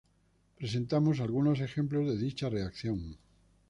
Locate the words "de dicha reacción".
2.07-3.17